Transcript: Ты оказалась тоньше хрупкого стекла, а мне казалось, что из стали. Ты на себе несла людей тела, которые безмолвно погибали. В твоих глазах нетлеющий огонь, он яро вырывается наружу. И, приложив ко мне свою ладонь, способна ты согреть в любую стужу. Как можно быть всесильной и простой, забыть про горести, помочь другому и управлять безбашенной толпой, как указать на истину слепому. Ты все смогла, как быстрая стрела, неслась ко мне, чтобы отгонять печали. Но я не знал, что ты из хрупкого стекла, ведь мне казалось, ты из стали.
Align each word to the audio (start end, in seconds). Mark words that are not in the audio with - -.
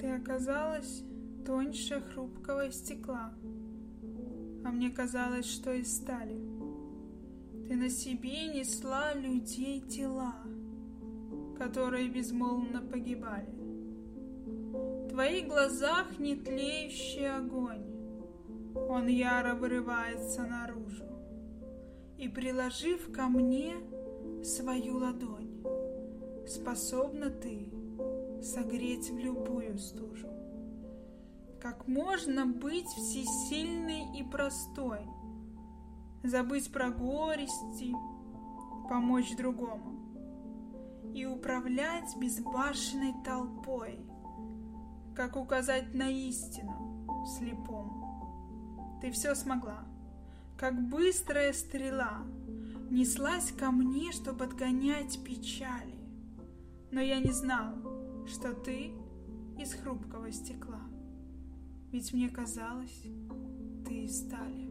Ты 0.00 0.12
оказалась 0.12 1.02
тоньше 1.44 2.00
хрупкого 2.00 2.72
стекла, 2.72 3.34
а 4.64 4.70
мне 4.70 4.88
казалось, 4.88 5.44
что 5.44 5.74
из 5.74 5.94
стали. 5.94 6.40
Ты 7.68 7.76
на 7.76 7.90
себе 7.90 8.46
несла 8.46 9.12
людей 9.12 9.82
тела, 9.82 10.36
которые 11.58 12.08
безмолвно 12.08 12.80
погибали. 12.80 13.54
В 15.04 15.08
твоих 15.10 15.48
глазах 15.48 16.18
нетлеющий 16.18 17.30
огонь, 17.30 17.84
он 18.74 19.06
яро 19.06 19.54
вырывается 19.54 20.44
наружу. 20.44 21.04
И, 22.16 22.26
приложив 22.26 23.12
ко 23.12 23.26
мне 23.26 23.74
свою 24.42 24.96
ладонь, 24.96 25.62
способна 26.46 27.28
ты 27.28 27.70
согреть 28.52 29.10
в 29.10 29.18
любую 29.18 29.78
стужу. 29.78 30.28
Как 31.60 31.86
можно 31.86 32.46
быть 32.46 32.88
всесильной 32.88 34.18
и 34.18 34.22
простой, 34.22 35.00
забыть 36.22 36.72
про 36.72 36.90
горести, 36.90 37.94
помочь 38.88 39.36
другому 39.36 40.00
и 41.14 41.26
управлять 41.26 42.16
безбашенной 42.16 43.14
толпой, 43.24 44.00
как 45.14 45.36
указать 45.36 45.94
на 45.94 46.08
истину 46.08 47.06
слепому. 47.38 48.98
Ты 49.00 49.10
все 49.12 49.34
смогла, 49.34 49.84
как 50.58 50.80
быстрая 50.88 51.52
стрела, 51.52 52.22
неслась 52.90 53.52
ко 53.52 53.70
мне, 53.70 54.12
чтобы 54.12 54.44
отгонять 54.44 55.22
печали. 55.24 55.94
Но 56.90 57.00
я 57.00 57.20
не 57.20 57.32
знал, 57.32 57.74
что 58.30 58.54
ты 58.54 58.92
из 59.58 59.74
хрупкого 59.74 60.30
стекла, 60.30 60.82
ведь 61.90 62.12
мне 62.12 62.28
казалось, 62.28 63.02
ты 63.84 64.04
из 64.04 64.20
стали. 64.20 64.69